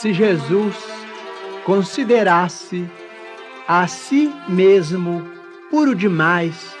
[0.00, 0.76] se Jesus
[1.62, 2.90] considerasse
[3.68, 5.22] a si mesmo
[5.70, 6.74] puro demais,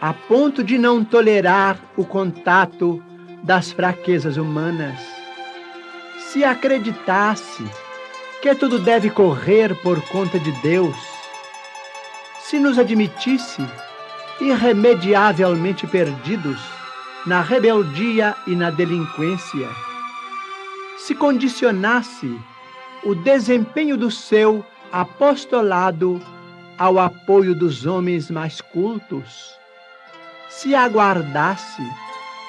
[0.00, 3.02] a ponto de não tolerar o contato
[3.42, 4.96] das fraquezas humanas,
[6.28, 7.64] se acreditasse
[8.40, 10.96] que tudo deve correr por conta de Deus,
[12.38, 13.66] se nos admitisse
[14.40, 16.60] irremediavelmente perdidos
[17.26, 19.68] na rebeldia e na delinquência,
[20.96, 22.38] se condicionasse
[23.04, 26.20] o desempenho do seu apostolado
[26.78, 29.54] ao apoio dos homens mais cultos,
[30.48, 31.82] se aguardasse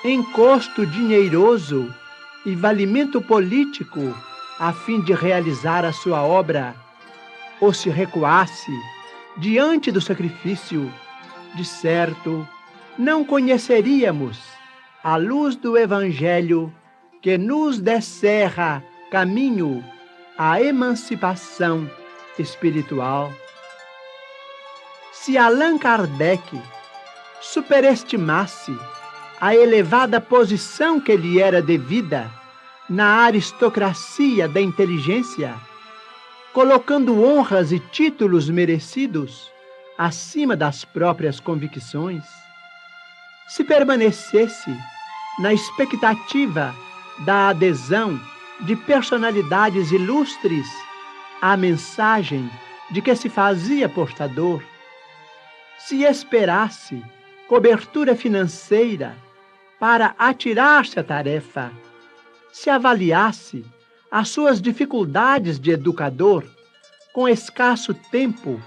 [0.03, 1.91] encosto dinheiroso
[2.45, 4.15] e valimento político
[4.59, 6.75] a fim de realizar a sua obra,
[7.59, 8.71] ou se recuasse
[9.37, 10.91] diante do sacrifício,
[11.55, 12.47] de certo,
[12.97, 14.39] não conheceríamos
[15.03, 16.73] a luz do Evangelho
[17.25, 19.83] que nos descerra caminho
[20.37, 21.89] à emancipação
[22.37, 23.33] espiritual.
[25.11, 26.61] Se Allan Kardec
[27.41, 28.77] superestimasse
[29.41, 32.29] a elevada posição que lhe era devida
[32.87, 35.55] na aristocracia da inteligência,
[36.53, 39.51] colocando honras e títulos merecidos
[39.97, 42.23] acima das próprias convicções,
[43.47, 44.69] se permanecesse
[45.39, 46.84] na expectativa
[47.19, 48.19] da adesão
[48.61, 50.67] de personalidades ilustres
[51.41, 52.49] à mensagem
[52.91, 54.61] de que se fazia portador,
[55.77, 57.03] se esperasse
[57.47, 59.15] cobertura financeira
[59.79, 61.71] para atirar-se à tarefa,
[62.51, 63.65] se avaliasse
[64.09, 66.43] as suas dificuldades de educador
[67.13, 68.61] com escasso tempo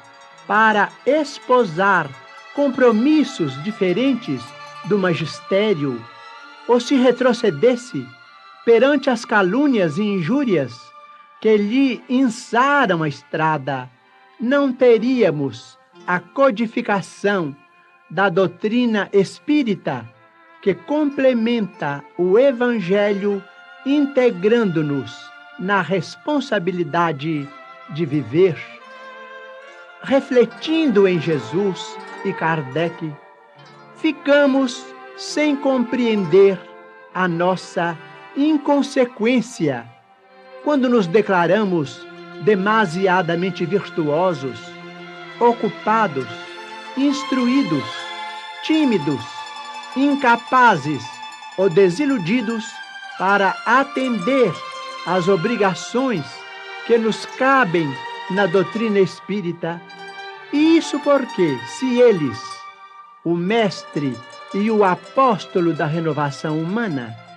[0.46, 2.08] para esposar
[2.54, 4.42] compromissos diferentes
[4.86, 6.02] do magistério,
[6.66, 8.06] ou se retrocedesse
[8.68, 10.78] perante as calúnias e injúrias
[11.40, 13.88] que lhe insaram a estrada,
[14.38, 17.56] não teríamos a codificação
[18.10, 20.06] da doutrina espírita
[20.60, 23.42] que complementa o Evangelho,
[23.86, 25.18] integrando-nos
[25.58, 27.48] na responsabilidade
[27.94, 28.54] de viver.
[30.02, 33.10] Refletindo em Jesus e Kardec,
[33.96, 34.84] ficamos
[35.16, 36.60] sem compreender
[37.14, 37.96] a nossa
[38.38, 39.84] inconsequência
[40.62, 42.06] quando nos declaramos
[42.42, 44.60] demasiadamente virtuosos,
[45.40, 46.28] ocupados,
[46.96, 47.84] instruídos,
[48.62, 49.20] tímidos,
[49.96, 51.02] incapazes
[51.56, 52.64] ou desiludidos
[53.18, 54.52] para atender
[55.04, 56.24] às obrigações
[56.86, 57.92] que nos cabem
[58.30, 59.80] na doutrina espírita.
[60.52, 62.38] E isso porque, se eles,
[63.24, 64.16] o Mestre
[64.54, 67.27] e o Apóstolo da renovação humana,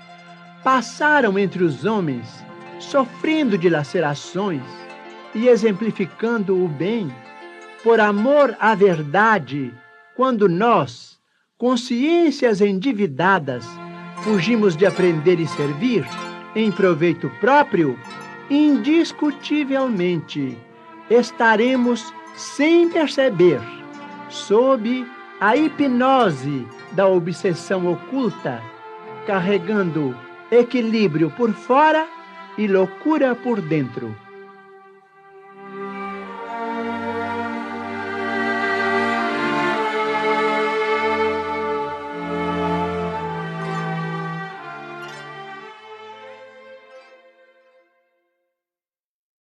[0.64, 2.44] passaram entre os homens,
[2.80, 4.64] sofrendo dilacerações
[5.34, 7.10] e exemplificando o bem,
[7.84, 9.74] por amor à verdade,
[10.16, 11.20] quando nós,
[11.58, 13.66] consciências endividadas,
[14.24, 16.06] fugimos de aprender e servir,
[16.56, 17.98] em proveito próprio,
[18.50, 20.58] indiscutivelmente
[21.10, 23.62] estaremos sem perceber,
[24.30, 25.08] sob
[25.40, 28.62] a hipnose da obsessão oculta,
[29.26, 30.14] carregando
[30.52, 32.08] equilíbrio por fora
[32.58, 34.16] e loucura por dentro.